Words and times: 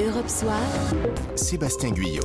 Europe 0.00 0.28
Soir. 0.28 0.58
Sébastien 1.36 1.90
Guyot. 1.90 2.22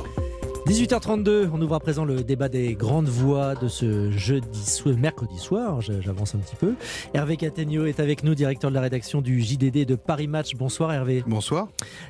18h32, 0.66 1.50
on 1.52 1.60
ouvre 1.60 1.74
à 1.74 1.80
présent 1.80 2.06
le 2.06 2.22
débat 2.24 2.48
des 2.48 2.74
grandes 2.74 3.08
voix 3.08 3.54
de 3.54 3.68
ce 3.68 4.10
jeudi 4.10 4.64
soir, 4.64 4.96
mercredi 4.96 5.38
soir, 5.38 5.80
j'avance 5.82 6.34
un 6.34 6.38
petit 6.38 6.56
peu. 6.56 6.74
Hervé 7.12 7.36
Categno 7.36 7.84
est 7.84 8.00
avec 8.00 8.24
nous, 8.24 8.34
directeur 8.34 8.70
de 8.70 8.74
la 8.74 8.80
rédaction 8.80 9.20
du 9.20 9.42
JDD 9.42 9.84
de 9.84 9.96
Paris 9.96 10.28
Match. 10.28 10.54
Bonsoir 10.56 10.92
Hervé. 10.92 11.22
Bonsoir. 11.26 11.68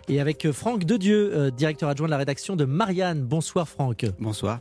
Et 0.09 0.21
avec 0.21 0.51
Franck 0.53 0.85
Dedieu, 0.85 1.33
euh, 1.35 1.51
directeur 1.51 1.89
adjoint 1.89 2.07
de 2.07 2.13
la 2.13 2.19
rédaction 2.19 2.55
de 2.55 2.65
Marianne. 2.65 3.23
Bonsoir 3.25 3.69
Franck. 3.69 4.07
Bonsoir. 4.21 4.61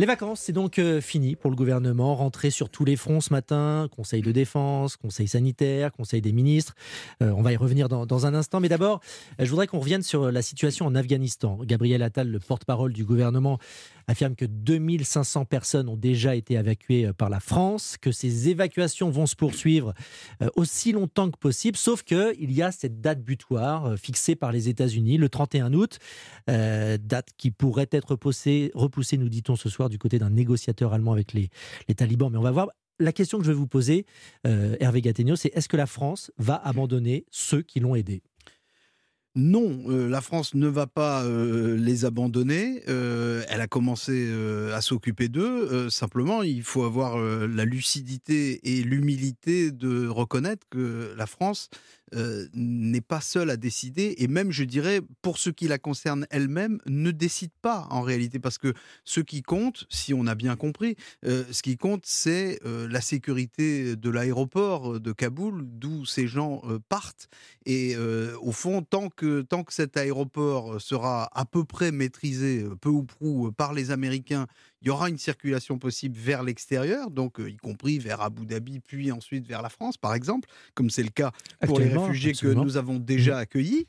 Les 0.00 0.06
vacances, 0.06 0.42
c'est 0.42 0.52
donc 0.52 0.78
euh, 0.78 1.00
fini 1.00 1.34
pour 1.34 1.50
le 1.50 1.56
gouvernement. 1.56 2.14
Rentrée 2.14 2.50
sur 2.50 2.70
tous 2.70 2.84
les 2.84 2.94
fronts 2.94 3.20
ce 3.20 3.32
matin. 3.32 3.88
Conseil 3.90 4.22
de 4.22 4.30
défense, 4.30 4.96
conseil 4.96 5.26
sanitaire, 5.26 5.90
conseil 5.90 6.20
des 6.20 6.30
ministres. 6.30 6.76
Euh, 7.20 7.32
on 7.36 7.42
va 7.42 7.52
y 7.52 7.56
revenir 7.56 7.88
dans, 7.88 8.26
un 8.26 8.32
instant. 8.32 8.60
Mais 8.60 8.68
d'abord, 8.68 9.00
je 9.40 9.50
voudrais 9.50 9.66
qu'on 9.66 9.80
revienne 9.80 10.04
sur 10.04 10.30
la 10.30 10.40
situation 10.40 10.86
en 10.86 10.94
Afghanistan. 10.94 11.58
Gabriel 11.64 12.04
Attal, 12.04 12.28
le 12.28 12.38
porte-parole 12.38 12.92
du 12.92 13.04
gouvernement, 13.04 13.58
affirme 14.06 14.36
que 14.36 14.44
2500 14.44 15.46
personnes 15.46 15.88
ont 15.88 15.96
déjà 15.96 16.36
été 16.36 16.54
évacuées 16.54 17.06
euh, 17.06 17.12
par 17.12 17.28
la 17.28 17.40
France, 17.40 17.96
que 18.00 18.12
ces 18.12 18.50
évacuations 18.50 19.10
vont 19.10 19.26
se 19.26 19.34
poursuivre 19.34 19.94
aussi 20.54 20.92
longtemps 20.92 21.28
que 21.28 21.38
possible, 21.38 21.76
sauf 21.76 22.04
qu'il 22.04 22.52
y 22.52 22.62
a 22.62 22.70
cette 22.70 23.00
date 23.00 23.20
butoir 23.20 23.98
fixée 23.98 24.36
par 24.36 24.52
les 24.52 24.68
États-Unis, 24.68 25.18
le 25.18 25.28
31 25.28 25.74
août, 25.74 25.98
date 26.46 27.28
qui 27.36 27.50
pourrait 27.50 27.88
être 27.90 28.12
repoussée 28.12 28.70
nous 29.18 29.28
dit-on 29.28 29.56
ce 29.56 29.68
soir, 29.68 29.87
du 29.88 29.98
côté 29.98 30.18
d'un 30.18 30.30
négociateur 30.30 30.92
allemand 30.92 31.12
avec 31.12 31.32
les, 31.32 31.50
talibans. 31.96 32.30
Mais 32.30 32.38
on 32.38 32.42
va 32.42 32.50
voir. 32.50 32.68
La 33.00 33.12
question 33.12 33.38
que 33.38 33.44
je 33.44 33.52
vais 33.52 33.56
vous 33.56 33.68
poser, 33.68 34.06
euh, 34.44 34.74
Hervé 34.80 35.00
Gattegno, 35.00 35.36
c'est 35.36 35.52
est-ce 35.54 35.68
que 35.68 35.76
la 35.76 35.86
France 35.86 36.32
va 36.36 36.56
abandonner 36.56 37.26
ceux 37.30 37.62
qui 37.62 37.78
l'ont 37.78 37.94
aidé? 37.94 38.22
Non, 39.36 39.84
euh, 39.86 40.08
la 40.08 40.20
France 40.20 40.54
ne 40.54 40.66
va 40.66 40.88
pas 40.88 41.22
euh, 41.22 41.76
les 41.76 42.04
abandonner. 42.04 42.82
Elle 42.88 43.60
a 43.60 43.68
commencé 43.68 44.28
à 44.74 44.80
s'occuper 44.80 45.28
d'eux. 45.28 45.88
simplement, 45.90 46.42
il 46.42 46.64
faut 46.64 46.82
avoir 46.82 47.18
la 47.18 47.64
lucidité 47.64 48.58
et 48.64 48.82
l'humilité 48.82 49.70
de 49.70 50.08
reconnaître 50.08 50.66
que 50.68 51.14
la 51.16 51.26
France 51.26 51.70
n'est 52.54 53.00
pas 53.00 53.20
seule 53.20 53.50
à 53.50 53.56
décider. 53.56 54.14
Et 54.18 54.28
même, 54.28 54.52
je 54.52 54.64
dirais, 54.64 55.00
pour 55.22 55.38
ce 55.38 55.50
qui 55.50 55.68
la 55.68 55.78
concerne 55.78 56.26
elle-même, 56.30 56.78
ne 56.86 57.10
décide 57.10 57.50
pas 57.62 57.86
en 57.90 58.02
réalité. 58.02 58.38
Parce 58.38 58.58
que 58.58 58.72
ce 59.04 59.20
qui 59.20 59.42
compte, 59.42 59.86
si 59.88 60.14
on 60.14 60.26
a 60.26 60.34
bien 60.34 60.56
compris, 60.56 60.96
ce 61.24 61.62
qui 61.62 61.76
compte, 61.76 62.04
c'est 62.04 62.60
la 62.64 63.00
sécurité 63.00 63.96
de 63.96 64.10
l'aéroport 64.10 65.00
de 65.00 65.12
Kaboul, 65.12 65.62
d'où 65.64 66.04
ces 66.04 66.26
gens 66.26 66.62
partent. 66.88 67.28
Et 67.66 67.96
au 68.40 68.52
fond, 68.52 68.82
tant 68.82 69.08
que 69.08 69.42
tant 69.42 69.64
que 69.64 69.72
cet 69.72 69.96
aéroport 69.96 70.74
euh, 70.74 70.78
sera 70.78 71.28
à 71.38 71.44
peu 71.44 71.64
près 71.64 71.92
maîtrisé, 71.92 72.62
euh, 72.62 72.76
peu 72.76 72.88
ou 72.88 73.02
prou, 73.02 73.48
euh, 73.48 73.52
par 73.52 73.72
les 73.72 73.90
Américains, 73.90 74.46
il 74.82 74.88
y 74.88 74.90
aura 74.90 75.08
une 75.08 75.18
circulation 75.18 75.78
possible 75.78 76.16
vers 76.16 76.42
l'extérieur, 76.42 77.10
donc 77.10 77.38
y 77.38 77.56
compris 77.56 77.98
vers 77.98 78.20
Abu 78.20 78.46
Dhabi, 78.46 78.80
puis 78.80 79.10
ensuite 79.10 79.46
vers 79.46 79.62
la 79.62 79.68
France, 79.68 79.96
par 79.96 80.14
exemple, 80.14 80.48
comme 80.74 80.90
c'est 80.90 81.02
le 81.02 81.10
cas 81.10 81.32
pour 81.66 81.80
les 81.80 81.88
réfugiés 81.88 82.32
que 82.32 82.48
nous 82.48 82.76
avons 82.76 82.98
déjà 82.98 83.36
mmh. 83.36 83.38
accueillis. 83.38 83.86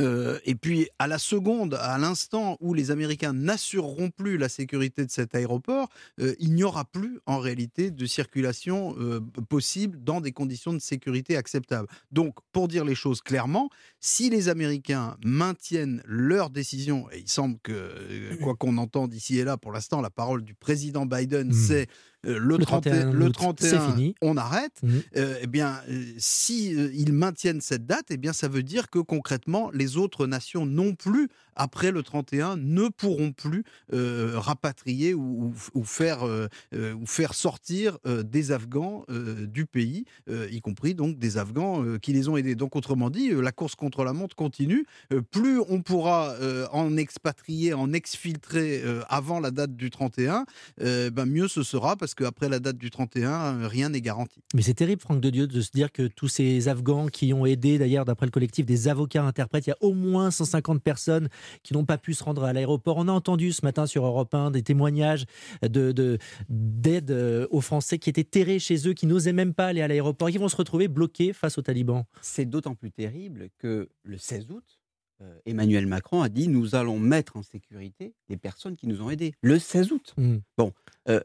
Euh, 0.00 0.38
et 0.44 0.54
puis, 0.54 0.88
à 0.98 1.06
la 1.06 1.18
seconde, 1.18 1.74
à 1.74 1.98
l'instant 1.98 2.56
où 2.60 2.74
les 2.74 2.90
Américains 2.90 3.32
n'assureront 3.32 4.10
plus 4.10 4.36
la 4.36 4.48
sécurité 4.48 5.04
de 5.04 5.10
cet 5.10 5.34
aéroport, 5.34 5.88
euh, 6.20 6.34
il 6.38 6.54
n'y 6.54 6.64
aura 6.64 6.84
plus 6.84 7.20
en 7.26 7.38
réalité 7.38 7.90
de 7.90 8.06
circulation 8.06 8.94
euh, 8.98 9.20
possible 9.48 10.02
dans 10.02 10.20
des 10.20 10.32
conditions 10.32 10.72
de 10.72 10.78
sécurité 10.78 11.36
acceptables. 11.36 11.88
Donc, 12.10 12.36
pour 12.52 12.68
dire 12.68 12.84
les 12.84 12.94
choses 12.94 13.20
clairement, 13.20 13.70
si 14.00 14.30
les 14.30 14.48
Américains 14.48 15.16
maintiennent 15.24 16.02
leur 16.06 16.50
décision, 16.50 17.08
et 17.12 17.20
il 17.20 17.28
semble 17.28 17.58
que, 17.62 18.34
quoi 18.42 18.54
qu'on 18.54 18.76
entende 18.78 19.14
ici 19.14 19.38
et 19.38 19.44
là, 19.44 19.56
pour 19.56 19.72
l'instant, 19.72 20.00
la 20.00 20.10
parole 20.10 20.42
du 20.42 20.54
président 20.54 21.06
Biden, 21.06 21.48
hmm. 21.48 21.52
c'est 21.52 21.88
euh, 22.26 22.38
le, 22.38 22.58
31, 22.58 23.12
le 23.12 23.30
31 23.30 23.92
fini. 23.92 24.14
on 24.20 24.36
arrête. 24.36 24.80
Mhm. 24.82 25.02
Euh, 25.16 25.38
eh 25.42 25.46
bien, 25.46 25.80
euh, 25.88 26.04
si 26.18 26.70
ils 26.70 27.12
maintiennent 27.12 27.60
cette 27.60 27.86
date, 27.86 28.06
eh 28.10 28.16
bien, 28.16 28.32
ça 28.32 28.48
veut 28.48 28.62
dire 28.62 28.90
que 28.90 28.98
concrètement, 28.98 29.70
les 29.72 29.96
autres 29.96 30.26
nations 30.26 30.66
non 30.66 30.94
plus 30.94 31.28
après 31.56 31.92
le 31.92 32.02
31 32.02 32.56
ne 32.56 32.88
pourront 32.88 33.30
plus 33.30 33.62
rapatrier 33.92 35.14
ou, 35.14 35.52
faire, 35.84 36.24
ou 36.72 37.06
faire 37.06 37.32
sortir 37.34 37.98
des 38.04 38.50
Afghans 38.50 39.04
du 39.08 39.64
pays, 39.64 40.04
y 40.50 40.60
compris 40.60 40.96
donc 40.96 41.16
des 41.16 41.38
Afghans 41.38 41.84
qui 42.02 42.12
les 42.12 42.28
ont 42.28 42.36
aidés. 42.36 42.56
Donc 42.56 42.74
autrement 42.74 43.08
dit, 43.08 43.30
la 43.30 43.52
course 43.52 43.76
contre 43.76 44.02
la 44.02 44.12
montre 44.12 44.34
continue. 44.34 44.84
plus 45.30 45.60
on 45.68 45.80
pourra 45.80 46.34
en 46.72 46.96
expatrier, 46.96 47.72
en 47.72 47.92
exfiltrer 47.92 48.82
avant 49.08 49.38
la 49.38 49.52
date 49.52 49.76
du 49.76 49.90
31, 49.90 50.46
ben 50.78 51.24
mieux 51.24 51.46
ce 51.46 51.62
sera 51.62 51.94
parce 51.94 52.13
qu'après 52.14 52.48
la 52.48 52.58
date 52.58 52.76
du 52.76 52.90
31, 52.90 53.66
rien 53.68 53.88
n'est 53.88 54.00
garanti. 54.00 54.40
Mais 54.54 54.62
c'est 54.62 54.74
terrible, 54.74 55.00
Franck 55.00 55.20
de 55.20 55.30
Dieu, 55.30 55.46
de 55.46 55.60
se 55.60 55.70
dire 55.72 55.92
que 55.92 56.06
tous 56.06 56.28
ces 56.28 56.68
Afghans 56.68 57.08
qui 57.08 57.32
ont 57.32 57.46
aidé, 57.46 57.78
d'ailleurs, 57.78 58.04
d'après 58.04 58.26
le 58.26 58.30
collectif 58.30 58.66
des 58.66 58.88
avocats 58.88 59.24
interprètes, 59.24 59.66
il 59.66 59.70
y 59.70 59.72
a 59.72 59.78
au 59.80 59.92
moins 59.92 60.30
150 60.30 60.82
personnes 60.82 61.28
qui 61.62 61.74
n'ont 61.74 61.84
pas 61.84 61.98
pu 61.98 62.14
se 62.14 62.24
rendre 62.24 62.44
à 62.44 62.52
l'aéroport. 62.52 62.96
On 62.98 63.08
a 63.08 63.12
entendu 63.12 63.52
ce 63.52 63.64
matin 63.64 63.86
sur 63.86 64.04
Europe 64.04 64.34
1 64.34 64.50
des 64.50 64.62
témoignages 64.62 65.26
de, 65.62 66.18
d'aide 66.48 67.10
euh, 67.10 67.46
aux 67.50 67.60
Français 67.60 67.98
qui 67.98 68.10
étaient 68.10 68.24
terrés 68.24 68.58
chez 68.58 68.88
eux, 68.88 68.92
qui 68.92 69.06
n'osaient 69.06 69.32
même 69.32 69.54
pas 69.54 69.66
aller 69.66 69.82
à 69.82 69.88
l'aéroport, 69.88 70.30
qui 70.30 70.38
vont 70.38 70.48
se 70.48 70.56
retrouver 70.56 70.88
bloqués 70.88 71.32
face 71.32 71.58
aux 71.58 71.62
talibans. 71.62 72.04
C'est 72.20 72.46
d'autant 72.46 72.74
plus 72.74 72.90
terrible 72.90 73.48
que 73.58 73.88
le 74.02 74.18
16 74.18 74.50
août, 74.50 74.78
euh, 75.20 75.38
Emmanuel 75.46 75.86
Macron 75.86 76.22
a 76.22 76.28
dit 76.28 76.48
nous 76.48 76.74
allons 76.74 76.98
mettre 76.98 77.36
en 77.36 77.42
sécurité 77.42 78.14
les 78.28 78.36
personnes 78.36 78.76
qui 78.76 78.86
nous 78.86 79.00
ont 79.00 79.10
aidés. 79.10 79.34
Le 79.42 79.58
16 79.58 79.92
août. 79.92 80.14
Mmh. 80.16 80.36
Bon, 80.58 80.72
euh, 81.08 81.20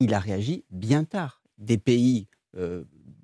il 0.00 0.14
a 0.14 0.18
réagi 0.18 0.64
bien 0.70 1.04
tard. 1.04 1.42
Des 1.58 1.78
pays, 1.78 2.26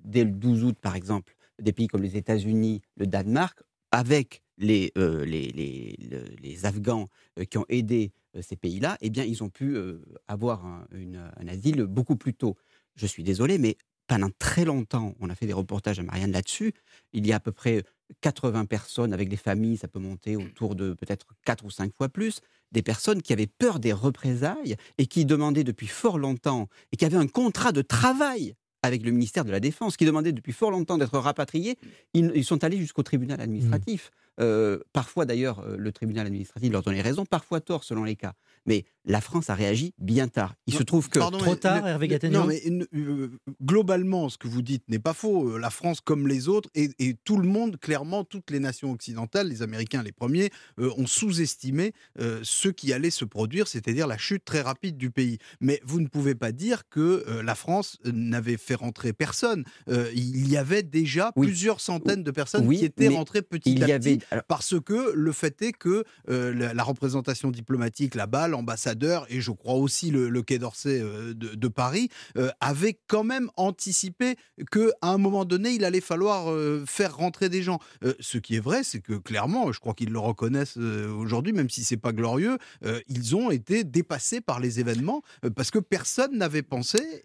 dès 0.04 0.25
le 0.25 0.31
12 0.31 0.64
août 0.64 0.76
par 0.81 0.94
exemple, 0.94 1.34
des 1.60 1.72
pays 1.72 1.88
comme 1.88 2.03
les 2.03 2.16
États-Unis, 2.16 2.81
le 2.97 3.06
Danemark, 3.06 3.60
avec 3.92 4.42
les, 4.58 4.92
euh, 4.98 5.25
les, 5.25 5.50
les, 5.53 5.97
les, 6.42 6.66
Afghans 6.66 7.08
euh, 7.38 7.44
qui 7.44 7.58
ont 7.58 7.64
aidé 7.69 8.12
euh, 8.36 8.42
ces 8.42 8.56
pays-là, 8.56 8.98
eh 9.00 9.10
bien, 9.10 9.25
ils 9.25 9.42
ont 9.42 9.48
pu 9.48 9.76
avoir 10.28 10.64
un, 10.64 10.86
un, 10.92 11.48
asile 11.48 11.84
beaucoup 11.84 12.16
plus 12.16 12.34
tôt. 12.34 12.56
Je 12.94 13.06
suis 13.06 13.22
désolé, 13.22 13.58
mais 13.58 13.76
pendant 14.06 14.31
très 14.38 14.64
longtemps, 14.64 15.14
on 15.20 15.31
a 15.31 15.34
fait 15.34 15.47
des 15.47 15.52
reportages 15.52 15.98
à 15.98 16.02
Marianne 16.02 16.32
là-dessus. 16.32 16.75
Il 17.12 17.26
y 17.26 17.32
a 17.32 17.37
à 17.37 17.41
peu 17.41 17.52
près 17.52 17.82
80 18.21 18.66
personnes 18.66 19.12
avec 19.12 19.28
des 19.28 19.37
familles, 19.37 19.76
ça 19.76 19.88
peut 19.88 19.98
monter 19.98 20.37
autour 20.37 20.75
de 20.75 20.94
peut-être 20.94 21.26
4 21.44 21.65
ou 21.65 21.71
5 21.71 21.94
fois 21.94 22.09
plus, 22.09 22.41
des 22.72 22.82
personnes 22.82 23.22
qui 23.22 23.32
avaient 23.32 23.47
peur 23.47 23.81
des 23.81 23.93
représailles 23.93 24.76
et 24.98 25.06
qui 25.06 25.25
demandaient 25.25 25.65
depuis 25.65 25.87
fort 25.87 26.19
longtemps, 26.19 26.69
et 26.93 26.97
qui 26.97 27.04
avaient 27.04 27.16
un 27.16 27.26
contrat 27.26 27.72
de 27.72 27.82
travail 27.82 28.54
avec 28.82 29.03
le 29.03 29.10
ministère 29.10 29.44
de 29.44 29.50
la 29.50 29.60
Défense, 29.60 29.97
qui 29.97 30.06
demandait 30.06 30.32
depuis 30.32 30.53
fort 30.53 30.70
longtemps 30.70 30.97
d'être 30.97 31.19
rapatriés, 31.19 31.78
ils, 32.15 32.44
sont 32.44 32.65
allés 32.65 32.78
jusqu'au 32.78 33.03
tribunal 33.03 33.41
administratif. 33.41 34.10
Mmh. 34.10 34.43
Euh, 34.43 34.78
parfois 34.94 35.26
d'ailleurs, 35.26 35.60
euh, 35.60 35.76
le 35.76 35.93
tribunal 35.93 36.26
administratif 36.26 36.72
leur 36.72 36.82
donnait 36.82 37.03
raison, 37.03 37.26
parfois 37.26 37.60
tort 37.60 37.84
selon 37.84 38.04
les 38.04 38.16
cas. 38.16 38.32
Mais 38.65 38.87
la 39.05 39.21
France 39.21 39.50
a 39.50 39.55
réagi 39.55 39.94
bien 39.99 40.28
tard. 40.28 40.55
Il 40.66 40.75
se 40.75 40.83
trouve 40.83 41.09
que 41.09 41.19
trop 41.19 41.55
tard, 41.55 41.87
Hervé 41.87 42.19
Non, 42.31 42.44
mais 42.44 42.62
euh, 42.94 43.31
globalement, 43.62 44.28
ce 44.28 44.38
que 44.38 44.49
vous 44.49 44.62
dites 44.62 44.84
n'est 44.88 44.99
pas 44.99 45.15
faux. 45.15 45.59
La 45.59 45.71
France, 45.71 46.00
comme 46.00 46.28
les 46.28 46.49
autres, 46.49 46.69
et, 46.75 46.91
tout 47.25 47.37
le 47.37 47.49
monde, 47.49 47.78
clairement, 47.78 48.25
toutes 48.25 48.50
les 48.50 48.61
nations 48.61 48.93
occidentales, 48.93 49.49
les 49.49 49.62
Américains 49.62 50.03
les 50.03 50.12
premiers, 50.12 50.50
ont 50.78 51.06
sous-estimé 51.06 51.93
ce 52.19 52.69
qui 52.69 52.93
allait 52.93 53.11
se 53.11 53.25
produire, 53.25 53.69
c'est-à-dire 53.69 54.06
la 54.06 54.19
chute 54.19 54.44
très 54.44 54.61
rapide 54.61 54.97
du 54.97 55.11
pays. 55.11 55.38
Mais 55.61 55.81
vous 55.84 56.00
ne 56.00 56.06
pouvez 56.06 56.34
pas 56.34 56.53
dire 56.53 56.88
que 56.88 57.25
la 57.43 57.55
France 57.55 57.99
n'avait 58.05 58.56
fait 58.56 58.75
rentrer 58.75 59.12
personne. 59.12 59.65
il 59.88 60.49
y 60.49 60.56
avait 60.56 60.82
déjà 60.82 61.32
plusieurs 61.32 61.81
centaines 61.81 62.22
de 62.22 62.31
personnes 62.31 62.69
qui 62.72 62.84
étaient 62.84 63.09
rentrées 63.09 63.43
petit 63.43 63.82
à 63.82 63.99
petit 63.99 64.21
parce 64.49 64.81
que 64.81 65.12
le 65.15 65.32
fait 65.32 65.62
est 65.62 65.73
que 65.73 66.05
euh, 66.29 66.73
la, 66.75 66.82
représentation 66.82 67.50
diplomatique 67.50 68.14
là-bas, 68.14 68.49
l'ambassadeur 68.90 69.26
et 69.28 69.40
je 69.40 69.50
crois 69.50 69.75
aussi 69.75 70.10
le, 70.10 70.42
Quai 70.42 70.58
d'Orsay 70.58 71.00
euh, 71.00 71.34
de, 71.34 71.69
Paris 71.69 72.08
euh, 72.37 72.50
avaient 72.60 72.98
quand 73.06 73.25
même 73.25 73.50
anticipé 73.56 74.37
qu'à 74.70 74.90
un 75.02 75.19
moment 75.19 75.44
donné, 75.44 75.70
il 75.70 75.84
allait 75.84 76.00
falloir 76.00 76.52
faire 76.87 77.16
rentrer 77.16 77.48
des 77.48 77.62
gens. 77.62 77.78
ce 78.19 78.38
qui 78.38 78.56
est 78.56 78.60
vrai, 78.60 78.82
c'est 78.82 79.00
que 79.00 79.14
clairement, 79.14 79.72
je 79.72 79.81
crois 79.81 79.94
qu'ils 79.94 80.10
le 80.10 80.19
reconnaissent 80.19 80.76
aujourd'hui, 80.76 81.52
même 81.52 81.70
si 81.70 81.84
c'est 81.84 81.96
pas 81.96 82.12
glorieux, 82.12 82.58
ils 83.08 83.37
ont 83.37 83.50
été 83.50 83.84
dépassés 83.84 84.40
par 84.40 84.60
les 84.60 84.81
événements 84.81 85.22
parce 85.54 85.70
que 85.70 85.78
personne 85.78 86.37
n'avait 86.37 86.62
pensé 86.62 87.25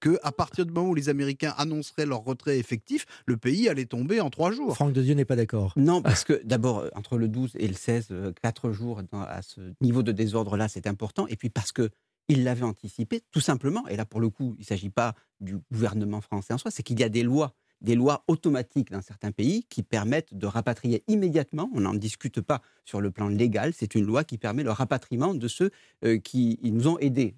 que 0.00 0.18
à 0.22 0.32
partir 0.32 0.66
du 0.66 0.72
moment 0.72 0.90
où 0.90 0.94
les 0.94 1.08
Américains 1.08 1.54
annonceraient 1.56 2.06
leur 2.06 2.24
retrait 2.24 2.58
effectif, 2.58 3.06
le 3.26 3.36
pays 3.36 3.68
allait 3.68 3.86
tomber 3.86 4.20
en 4.20 4.30
trois 4.30 4.52
jours. 4.52 4.74
Franck 4.74 4.92
de 4.92 5.02
Dieu 5.02 5.14
n'est 5.14 5.24
pas 5.24 5.36
d'accord. 5.36 5.72
Non, 5.76 6.02
parce 6.02 6.24
que 6.24 6.40
d'abord, 6.44 6.80
euh, 6.80 6.88
entre 6.94 7.18
le 7.18 7.28
12 7.28 7.52
et 7.58 7.68
le 7.68 7.74
16, 7.74 8.08
euh, 8.10 8.32
quatre 8.40 8.72
jours 8.72 9.02
à 9.12 9.42
ce 9.42 9.60
niveau 9.80 10.02
de 10.02 10.12
désordre-là, 10.12 10.68
c'est 10.68 10.86
important. 10.86 11.05
Et 11.28 11.36
puis 11.36 11.50
parce 11.50 11.72
que 11.72 11.90
il 12.28 12.42
l'avait 12.42 12.64
anticipé, 12.64 13.22
tout 13.30 13.40
simplement. 13.40 13.86
Et 13.86 13.96
là, 13.96 14.04
pour 14.04 14.20
le 14.20 14.30
coup, 14.30 14.54
il 14.58 14.62
ne 14.62 14.66
s'agit 14.66 14.90
pas 14.90 15.14
du 15.40 15.58
gouvernement 15.70 16.20
français 16.20 16.54
en 16.54 16.58
soi, 16.58 16.70
c'est 16.70 16.82
qu'il 16.82 16.98
y 16.98 17.04
a 17.04 17.08
des 17.08 17.22
lois 17.22 17.54
des 17.80 17.94
lois 17.94 18.24
automatiques 18.26 18.90
dans 18.90 19.02
certains 19.02 19.32
pays 19.32 19.64
qui 19.68 19.82
permettent 19.82 20.34
de 20.34 20.46
rapatrier 20.46 21.04
immédiatement, 21.08 21.70
on 21.74 21.80
n'en 21.80 21.94
discute 21.94 22.40
pas 22.40 22.62
sur 22.84 23.00
le 23.00 23.10
plan 23.10 23.28
légal, 23.28 23.72
c'est 23.74 23.94
une 23.94 24.04
loi 24.04 24.24
qui 24.24 24.38
permet 24.38 24.62
le 24.62 24.70
rapatriement 24.70 25.34
de 25.34 25.48
ceux 25.48 25.70
euh, 26.04 26.18
qui 26.18 26.58
nous 26.62 26.88
ont 26.88 26.98
aidés. 26.98 27.34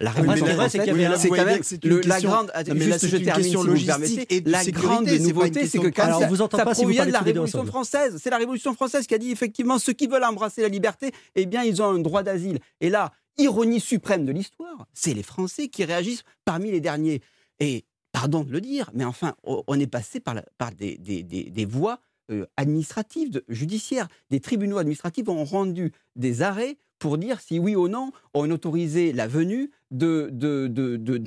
La 0.00 0.10
révolution 0.10 0.46
c'est 0.68 0.78
qu'il 0.78 1.00
y 1.00 1.04
avait 1.04 1.16
c'est 1.16 1.28
quand 1.28 1.44
même 1.44 1.60
la 2.04 2.20
grande. 2.20 2.52
juste, 2.76 3.06
je 3.08 3.16
termine 3.16 3.44
si 3.44 3.54
vous 3.54 3.86
permettez. 3.86 4.42
La 4.46 4.64
grande 4.64 5.08
nouveauté, 5.08 5.66
c'est 5.66 5.78
que 5.78 5.88
quand 5.88 6.18
ça, 6.20 6.26
vous 6.26 6.42
entend 6.42 6.58
pas 6.58 6.72
provient 6.72 7.06
de 7.06 7.12
la 7.12 7.20
Révolution 7.20 7.64
française. 7.64 8.18
C'est 8.22 8.30
la 8.30 8.38
Révolution 8.38 8.74
française 8.74 9.06
qui 9.06 9.14
a 9.14 9.18
dit 9.18 9.30
effectivement 9.30 9.78
ceux 9.78 9.92
qui 9.92 10.06
veulent 10.06 10.24
embrasser 10.24 10.62
la 10.62 10.68
liberté, 10.68 11.12
eh 11.34 11.46
bien, 11.46 11.62
ils 11.64 11.82
ont 11.82 11.86
un 11.86 11.98
droit 11.98 12.22
d'asile. 12.22 12.58
Et 12.80 12.90
là, 12.90 13.12
ironie 13.38 13.80
suprême 13.80 14.24
de 14.24 14.32
l'histoire, 14.32 14.86
c'est 14.92 15.14
les 15.14 15.22
Français 15.22 15.68
qui 15.68 15.84
réagissent 15.84 16.24
parmi 16.44 16.70
les 16.70 16.80
derniers. 16.80 17.22
Et 17.60 17.84
pardon 18.12 18.42
de 18.42 18.52
le 18.52 18.60
dire, 18.60 18.90
mais 18.94 19.04
enfin, 19.04 19.34
on 19.44 19.78
est 19.78 19.86
passé 19.86 20.20
par, 20.20 20.36
par 20.58 20.72
des, 20.72 20.98
des, 20.98 21.22
des, 21.22 21.64
voies 21.64 22.00
euh, 22.30 22.46
administratives, 22.56 23.42
judiciaires. 23.48 24.08
Des 24.30 24.40
tribunaux 24.40 24.78
administratifs 24.78 25.28
ont 25.28 25.44
rendu 25.44 25.92
des 26.16 26.42
arrêts 26.42 26.78
pour 26.98 27.16
dire 27.18 27.40
si 27.40 27.58
oui 27.58 27.76
ou 27.76 27.88
non 27.88 28.10
on 28.34 28.50
autorisait 28.50 29.12
la 29.12 29.28
venue 29.28 29.70
de, 29.90 30.28
de, 30.30 30.66
de, 30.66 30.96
de 30.96 31.18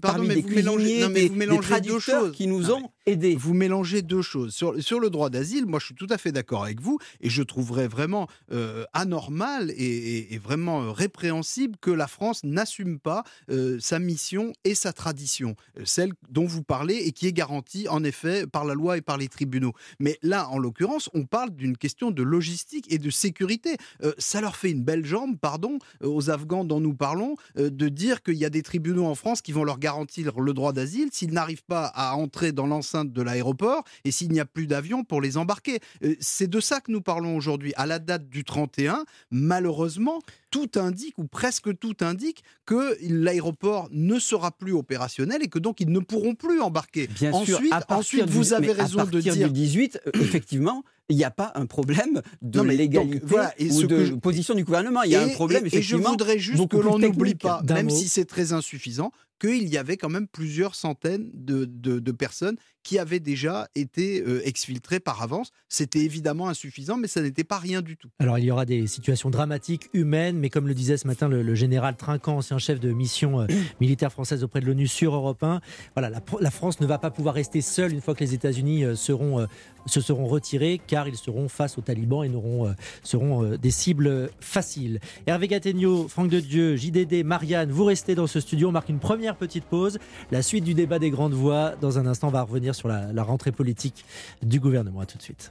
parmi 0.00 0.28
des 0.28 0.42
cuisiniers, 0.42 1.08
des, 1.08 1.28
des, 1.28 1.58
traducteurs 1.58 2.30
qui 2.32 2.46
nous 2.46 2.70
ont 2.70 2.90
aidés. 3.06 3.34
Vous 3.34 3.54
mélangez 3.54 4.02
deux 4.02 4.22
choses. 4.22 4.54
Sur, 4.54 4.80
sur 4.82 5.00
le 5.00 5.10
droit 5.10 5.30
d'asile, 5.30 5.66
moi 5.66 5.80
je 5.80 5.86
suis 5.86 5.94
tout 5.94 6.06
à 6.10 6.18
fait 6.18 6.30
d'accord 6.30 6.62
avec 6.64 6.80
vous 6.80 6.98
et 7.20 7.28
je 7.28 7.42
trouverais 7.42 7.88
vraiment 7.88 8.28
euh, 8.52 8.84
anormal 8.92 9.72
et, 9.76 10.38
vraiment 10.38 10.82
euh, 10.82 10.90
répréhensible 10.92 11.76
que 11.80 11.90
la 11.90 12.06
France 12.06 12.44
n'assume 12.44 13.00
pas 13.00 13.24
euh, 13.50 13.78
sa 13.80 13.98
mission 13.98 14.52
et 14.64 14.74
sa 14.74 14.92
tradition, 14.92 15.56
celle 15.84 16.12
dont 16.28 16.46
vous 16.46 16.62
parlez 16.62 16.94
et 16.94 17.12
qui 17.12 17.26
est 17.26 17.32
garantie 17.32 17.88
en 17.88 18.04
effet 18.04 18.46
par 18.46 18.64
la 18.64 18.74
loi 18.74 18.96
et 18.96 19.00
par 19.00 19.16
les 19.18 19.28
tribunaux. 19.28 19.72
Mais 19.98 20.18
là, 20.22 20.48
en 20.50 20.58
l'occurrence, 20.58 21.10
on 21.14 21.24
parle 21.24 21.50
d'une 21.50 21.76
question 21.76 22.10
de 22.12 22.22
logistique 22.22 22.86
et 22.92 22.98
de 22.98 23.10
sécurité. 23.10 23.76
ça 24.18 24.40
leur 24.40 24.56
fait 24.56 24.70
une 24.70 24.84
belle 24.84 25.04
jambe, 25.04 25.36
pardon, 25.38 25.78
aux 26.02 26.30
Afghans 26.30 26.64
dont 26.64 26.80
nous 26.80 26.94
parlons, 26.94 27.36
de 27.56 27.87
dire 27.90 28.22
qu'il 28.22 28.34
y 28.34 28.44
a 28.44 28.50
des 28.50 28.62
tribunaux 28.62 29.06
en 29.06 29.14
France 29.14 29.42
qui 29.42 29.52
vont 29.52 29.64
leur 29.64 29.78
garantir 29.78 30.38
le 30.38 30.52
droit 30.52 30.72
d'asile 30.72 31.08
s'ils 31.12 31.32
n'arrivent 31.32 31.64
pas 31.64 31.86
à 31.94 32.14
entrer 32.14 32.52
dans 32.52 32.66
l'enceinte 32.66 33.12
de 33.12 33.22
l'aéroport 33.22 33.84
et 34.04 34.10
s'il 34.10 34.30
n'y 34.30 34.40
a 34.40 34.44
plus 34.44 34.66
d'avion 34.66 35.04
pour 35.04 35.20
les 35.20 35.36
embarquer. 35.36 35.80
Euh, 36.04 36.14
c'est 36.20 36.48
de 36.48 36.60
ça 36.60 36.80
que 36.80 36.92
nous 36.92 37.00
parlons 37.00 37.36
aujourd'hui. 37.36 37.72
À 37.76 37.86
la 37.86 37.98
date 37.98 38.28
du 38.28 38.44
31, 38.44 39.04
malheureusement, 39.30 40.20
tout 40.50 40.70
indique, 40.76 41.18
ou 41.18 41.24
presque 41.24 41.76
tout 41.78 41.96
indique, 42.00 42.42
que 42.64 42.96
l'aéroport 43.02 43.88
ne 43.90 44.18
sera 44.18 44.50
plus 44.50 44.72
opérationnel 44.72 45.42
et 45.42 45.48
que 45.48 45.58
donc 45.58 45.80
ils 45.80 45.90
ne 45.90 46.00
pourront 46.00 46.34
plus 46.34 46.60
embarquer. 46.60 47.06
Bien 47.06 47.32
ensuite, 47.32 47.56
sûr, 47.56 47.80
ensuite 47.88 48.28
vous 48.28 48.52
avez 48.52 48.72
raison 48.72 49.04
de 49.04 49.20
dire. 49.20 49.34
du 49.34 49.50
18, 49.50 50.00
euh, 50.06 50.10
effectivement, 50.20 50.84
il 51.08 51.16
n'y 51.16 51.24
a 51.24 51.30
pas 51.30 51.52
un 51.54 51.66
problème 51.66 52.22
de 52.42 52.60
légalité 52.60 53.36
ou 53.70 53.82
de 53.84 54.14
position 54.16 54.54
du 54.54 54.64
gouvernement. 54.64 55.02
Il 55.02 55.12
y 55.12 55.16
a 55.16 55.22
un 55.22 55.28
problème, 55.28 55.66
effectivement. 55.66 55.98
Et 56.00 56.02
je 56.02 56.08
voudrais 56.08 56.38
juste 56.38 56.68
que 56.68 56.76
l'on 56.76 56.98
n'oublie 56.98 57.34
pas, 57.34 57.62
même 57.68 57.90
si 57.90 58.08
c'est 58.08 58.26
très 58.26 58.52
insuffisant, 58.52 59.12
qu'il 59.38 59.68
y 59.68 59.78
avait 59.78 59.96
quand 59.96 60.08
même 60.08 60.26
plusieurs 60.26 60.74
centaines 60.74 61.30
de, 61.32 61.64
de, 61.64 62.12
personnes 62.12 62.56
qui 62.82 62.98
avaient 62.98 63.20
déjà 63.20 63.68
été 63.74 64.22
euh, 64.22 64.40
exfiltrées 64.46 64.98
par 64.98 65.22
avance. 65.22 65.52
C'était 65.68 66.00
évidemment 66.00 66.48
insuffisant, 66.48 66.96
mais 66.96 67.06
ça 67.06 67.20
n'était 67.20 67.44
pas 67.44 67.58
rien 67.58 67.82
du 67.82 67.96
tout. 67.96 68.08
Alors 68.18 68.38
il 68.38 68.46
y 68.46 68.50
aura 68.50 68.64
des 68.64 68.86
situations 68.86 69.30
dramatiques, 69.30 69.88
humaines, 69.92 70.38
mais 70.38 70.48
comme 70.48 70.66
le 70.66 70.74
disait 70.74 70.96
ce 70.96 71.06
matin 71.06 71.28
le, 71.28 71.54
général 71.54 71.96
Trinquant, 71.96 72.38
ancien 72.38 72.58
chef 72.58 72.80
de 72.80 72.90
mission 72.92 73.40
euh, 73.40 73.46
militaire 73.80 74.10
française 74.10 74.42
auprès 74.42 74.60
de 74.60 74.66
l'ONU 74.66 74.86
sur 74.86 75.14
Europe 75.14 75.42
1, 75.42 75.60
voilà, 75.94 76.10
la, 76.10 76.20
la, 76.40 76.50
France 76.50 76.80
ne 76.80 76.86
va 76.86 76.98
pas 76.98 77.10
pouvoir 77.10 77.34
rester 77.34 77.60
seule 77.60 77.92
une 77.92 78.00
fois 78.00 78.14
que 78.14 78.24
les 78.24 78.34
États-Unis 78.34 78.84
euh, 78.84 78.96
seront, 78.96 79.46
se 79.86 80.00
seront 80.00 80.26
retirés, 80.26 80.80
car 80.84 81.08
ils 81.08 81.16
seront 81.16 81.48
face 81.48 81.78
aux 81.78 81.82
talibans 81.82 82.24
et 82.24 82.28
n'auront, 82.28 82.74
seront 83.02 83.56
des 83.56 83.70
cibles 83.70 84.30
faciles. 84.40 85.00
Hervé 85.26 85.48
Gattegno, 85.48 86.08
Franck 86.08 86.28
de 86.28 86.40
Dieu, 86.40 86.76
JDD, 86.76 87.24
Marianne, 87.24 87.70
vous 87.70 87.84
restez 87.84 88.14
dans 88.14 88.26
ce 88.26 88.40
studio. 88.40 88.68
On 88.68 88.72
marque 88.72 88.88
une 88.88 88.98
première 88.98 89.27
petite 89.36 89.64
pause. 89.64 89.98
La 90.30 90.42
suite 90.42 90.64
du 90.64 90.74
débat 90.74 90.98
des 90.98 91.10
grandes 91.10 91.34
voix. 91.34 91.74
Dans 91.80 91.98
un 91.98 92.06
instant, 92.06 92.28
on 92.28 92.32
va 92.32 92.42
revenir 92.42 92.74
sur 92.74 92.88
la, 92.88 93.22
rentrée 93.22 93.52
politique 93.52 94.04
du 94.42 94.60
gouvernement. 94.60 95.04
Tout 95.04 95.18
de 95.18 95.22
suite. 95.22 95.50